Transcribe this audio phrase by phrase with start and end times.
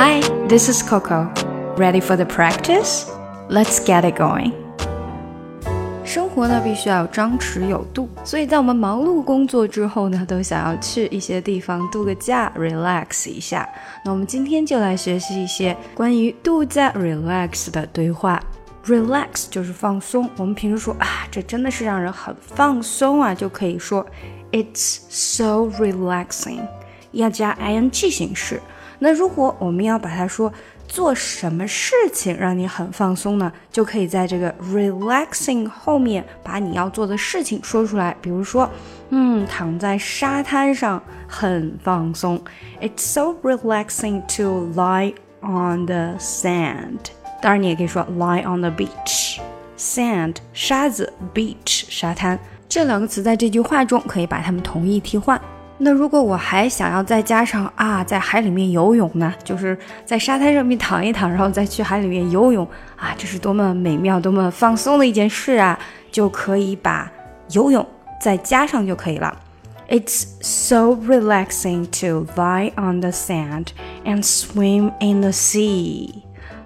[0.00, 1.28] Hi, this is Coco.
[1.76, 3.10] Ready for the practice?
[3.48, 4.52] Let's get it going.
[6.04, 13.68] 生活呢必须要张弛有度，所以在我们忙碌工作之后呢，都想要去一些地方度个假，relax 一下。
[14.04, 18.40] 那我们今天就来学习一些关于度假 relax 的对话。
[18.86, 24.06] relax 就是放松，我们平时说啊，这真的是让人很放松啊，就可以说
[24.52, 26.60] It's so relaxing，
[27.10, 28.62] 要加 ing 形式。
[28.98, 30.52] 那如果我们要把它说
[30.86, 33.52] 做什么事情让你很放松呢？
[33.70, 38.16] 就可以在这个 relaxing 后面把你要做的事情说出来。
[38.20, 38.68] 比如说，
[39.10, 42.40] 嗯，躺在沙滩上很放松。
[42.80, 46.98] It's so relaxing to lie on the sand。
[47.40, 49.38] 当然，你也可以说 lie on the beach。
[49.76, 52.36] sand 沙子，beach 沙滩，
[52.68, 55.40] 这两个词在这句话中可以把它们同义替换。
[55.80, 59.32] 那如果我还想要再加上啊，在海里面游泳呢？
[59.44, 65.78] 就是在沙滩上面躺一躺，然后再去海里面游泳啊，这是多么美妙、多么放松的一件事啊！
[66.10, 67.08] 就可以把
[67.52, 67.86] 游泳
[68.20, 69.38] 再加上就可以了。
[69.88, 73.66] It's so relaxing to lie on the sand
[74.04, 76.22] and swim in the sea.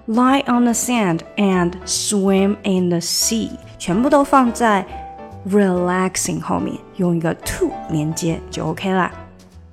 [0.07, 4.85] Lie on the sand and swim in the sea，全部都放在。
[5.49, 9.11] Relaxing 后面用一个 to 连接就 OK 啦。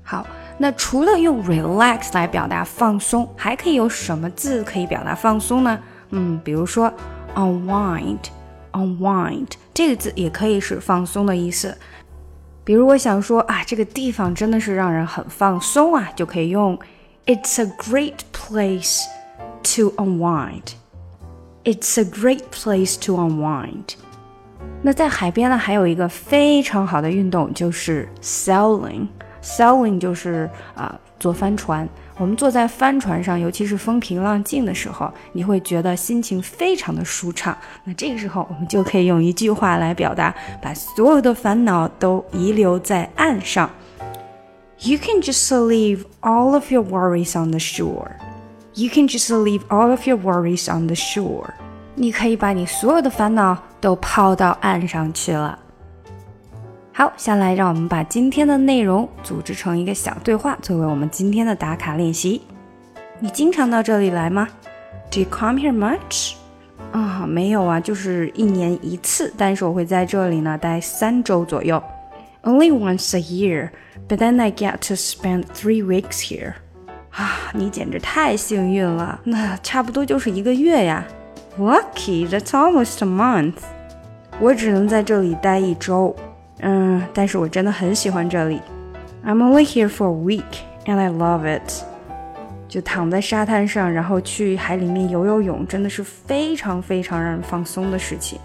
[0.02, 0.26] 好，
[0.58, 5.78] 那除了用 relax 来表达放松，还可以有什么字可以表达放松呢？
[6.10, 6.92] 嗯，比如说
[7.34, 11.78] unwind，unwind 这个字也可以是放松的意思。
[12.64, 16.78] 比如我想说啊，这个地方真的是让人很放松啊，就可以用
[17.26, 19.02] It's a great place
[19.74, 20.72] to unwind.
[21.62, 23.94] It's a great place to unwind.
[24.83, 29.06] 那在海边呢，还有一个非常好的运动就是 sailing。
[29.42, 31.89] sailing 就是啊坐帆船。
[32.19, 37.56] 我们坐在帆船上，尤其是风平浪静的时候，你会觉得心情非常的舒畅。
[37.84, 43.71] 那这个时候，我们就可以用一句话来表达，把所有的烦恼都遗留在岸上。
[44.81, 48.10] You can just leave all of your worries on the shore.
[48.75, 51.54] You can just leave all of your worries on the shore.
[51.95, 55.59] 你可以把你所有的烦恼都抛到岸上去了。
[56.93, 62.43] 好，下来让我们把今天的内容组织成一个小对话，作为我们今天的打卡练习。
[63.19, 64.49] 你经常到这里来吗
[65.11, 66.34] ？Do you come here much？
[66.93, 69.33] 啊，没有啊，就是一年一次。
[69.37, 71.83] 但是我会在这里呢待三周左右。
[72.43, 73.71] Only once a year,
[74.09, 76.55] but then I get to spend three weeks here。
[77.11, 81.05] 啊，你简直太幸运了，那差不多就是一个月呀。
[81.57, 83.59] Lucky, that's almost a month.
[84.40, 86.16] 我只能在这里待一周，
[86.59, 88.62] 嗯，但是我真的很喜欢这里。
[89.25, 90.44] I'm only here for a week,
[90.85, 91.84] and I love it.
[92.68, 98.38] 就躺在沙滩上，然后去海里面游游泳，真的是非常非常让人放松的事情。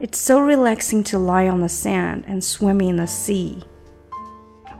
[0.00, 3.58] It's so relaxing to lie on the sand and swim in the sea.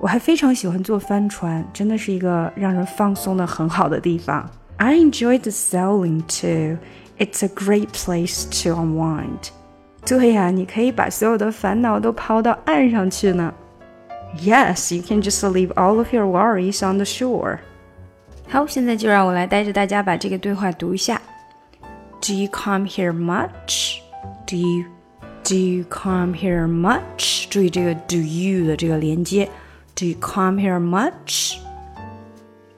[0.01, 4.49] 我还非常喜欢坐帆船，真的是一个让人放松的很好的地方。
[4.77, 6.79] I enjoy the sailing too.
[7.19, 9.51] It's a great place to unwind.
[10.07, 13.53] 对呀，你可以把所有的烦恼都抛到岸上去呢。
[14.39, 17.59] Yes, you can just leave all of your worries on the shore.
[18.49, 21.21] 好，现在就让我来带着大家把这个对话读一下。
[22.21, 24.01] Do you come here much?
[24.47, 24.85] Do you
[25.45, 27.47] Do you come here much?
[27.49, 29.49] 注意这个 do you 的这个连接。
[29.95, 31.59] Do you come here much?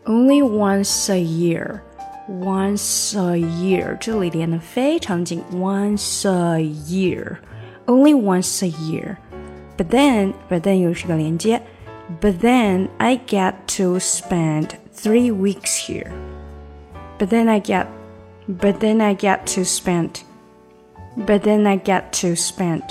[0.05, 1.81] Only once a year
[2.29, 11.61] once a year，这里连的非常紧，once a year，only once a year。But then, but then 又是个连接，
[12.21, 16.11] But then I get to spend three weeks here.
[17.19, 17.87] But then I get,
[18.49, 20.23] but then I get to spend,
[21.17, 22.83] but then I get to spend,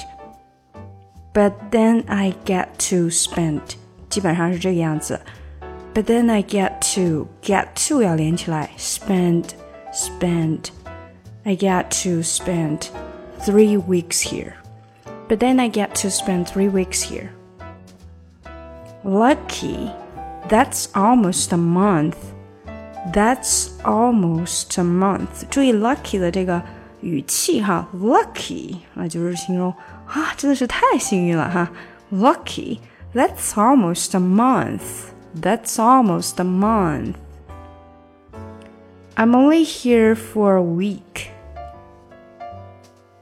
[1.34, 3.62] but then I get to spend，
[4.10, 5.20] 基本上是这个样子。
[5.94, 9.46] but then I get to get to 要连起来，spend
[9.94, 10.70] spend.
[11.44, 12.90] I get to spend
[13.42, 14.54] three weeks here.
[15.28, 17.30] But then I get to spend three weeks here.
[19.04, 19.92] Lucky.
[20.50, 22.16] That's almost a month.
[23.14, 25.48] That's almost a month.
[25.50, 26.62] 注意 lucky 的这个
[27.02, 29.74] 语气哈，lucky 啊，就是形容
[30.08, 31.72] 啊，真的是太幸运了哈。
[32.12, 32.80] Lucky.
[33.14, 35.12] That's almost a month.
[35.36, 37.18] That's almost a month.
[39.16, 41.30] I'm only here for a week.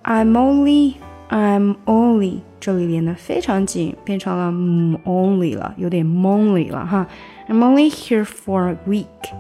[0.06, 0.98] I'm only,
[1.30, 7.08] I'm only，这里连的非常紧，变成了嗯 only 了，有点懵里了哈。
[7.50, 9.34] I'm only here for a week.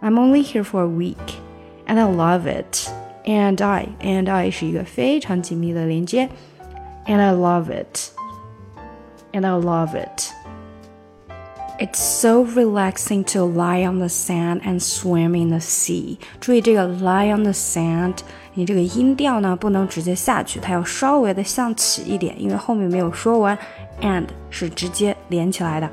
[0.00, 1.16] I'm only here for a week,
[1.86, 2.88] and I love it.
[3.24, 6.30] And I and I 是一个非常紧密的连接，
[7.06, 8.12] and I love it,
[9.32, 10.32] and I love it.
[11.82, 16.18] It's so relaxing to lie on the sand and swim in the sea.
[16.40, 18.16] 注意这个 lie on the sand，
[18.54, 23.56] 你这个音调呢不能直接下去，它要稍微的向起一点，因为后面没有说完，
[24.00, 25.88] and 是直接连起来的。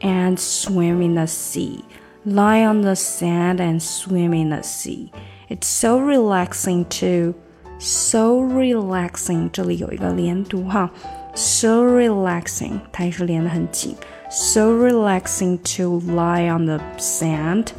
[0.00, 1.80] And swim in the sea.
[2.24, 5.10] Lie on the sand and swim in the sea.
[5.48, 7.34] It's so relaxing too.
[7.78, 10.90] So relaxing，这里有一个连读哈。
[11.34, 13.94] So relaxing，它也是连得很紧。
[14.32, 17.72] So relaxing to lie on the sand.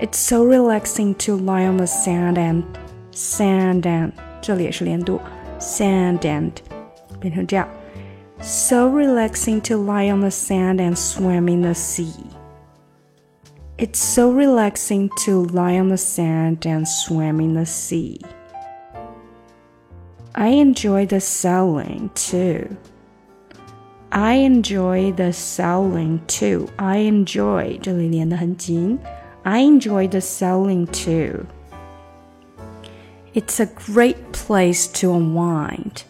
[0.00, 2.64] It's so relaxing to lie on the sand and
[3.12, 5.20] sand and 这里也是连读，
[5.60, 6.52] sand and
[7.20, 7.68] 变成这样。
[8.40, 12.12] So relaxing to lie on the sand and swim in the sea.
[13.78, 18.20] It's so relaxing to lie on the sand and swim in the sea.
[20.34, 22.76] I enjoy the sailing too.
[24.10, 26.68] I enjoy the sailing too.
[26.76, 28.98] I enjoy 这里连得很紧。
[29.42, 31.46] I enjoy the sailing too.
[33.34, 36.02] It's a great place to unwind.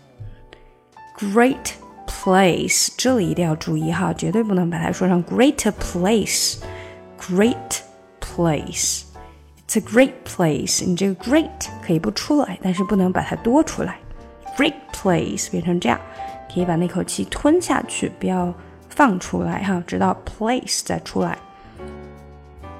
[1.18, 1.74] Great
[2.08, 6.58] place 这里一定要注意哈，绝对不能把它说成 great place
[7.20, 7.82] great
[8.20, 9.04] place.
[9.68, 10.84] It's a great place.
[10.84, 11.48] 你这个 great
[11.86, 13.98] 可以不出来，但是不能把它多出来。
[14.56, 15.98] Great place 变成这样，
[16.52, 18.52] 可以把那口气吞下去，不要
[18.88, 21.38] 放出来哈，直到 place 再出来。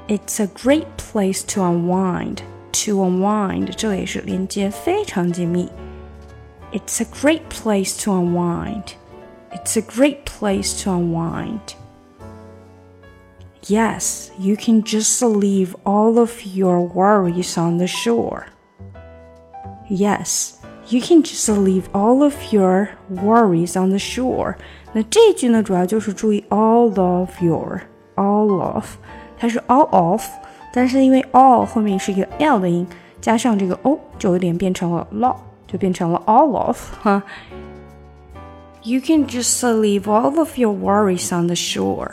[0.09, 2.39] It's a great place to unwind.
[2.73, 5.71] To unwind 这里是连接非常紧密。
[6.73, 8.95] It's a great place to unwind.
[9.53, 11.75] It's a great place to unwind.
[13.65, 18.47] Yes, you can just leave all of your worries on the shore.
[19.89, 20.55] Yes,
[20.89, 24.57] you can just leave all of your worries on the shore.
[24.93, 27.81] 那这句呢，主要就是注意 all of your
[28.17, 28.85] all of，
[29.39, 30.23] 它是 all of，
[30.73, 32.87] 但是因为 all 后面是一个 l 的音，
[33.21, 35.37] 加上这个 o 就有点变成了 law，
[35.67, 37.23] 就变成了 all of 哈。
[38.83, 42.11] You can just leave all of your worries on the shore.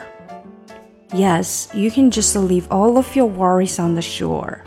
[1.11, 4.59] Yes, you can just leave all of your worries on the shore.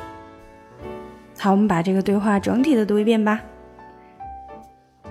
[1.38, 3.40] 好，我们把这个对话整体的读一遍吧。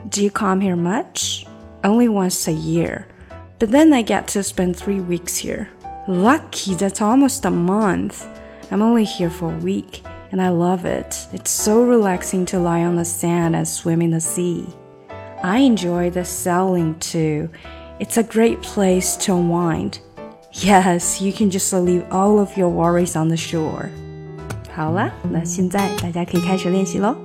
[0.10, 1.46] Do you come here much?
[1.84, 3.08] Only once a year.
[3.60, 5.70] But then I get to spend three weeks here.
[6.08, 8.28] Lucky, that's almost a month.
[8.72, 10.02] I'm only here for a week,
[10.32, 11.28] and I love it.
[11.32, 14.66] It's so relaxing to lie on the sand and swim in the sea.
[15.44, 17.50] I enjoy the sailing too.
[18.00, 20.00] It's a great place to unwind.
[20.54, 23.90] Yes, you can just leave all of your worries on the shore.
[24.74, 27.25] 好啦，那现在大家可以开始练习喽。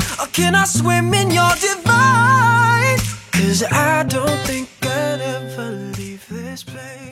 [0.21, 2.99] Or can I swim in your divine?
[3.31, 7.10] Cause I don't think I'd ever leave this place.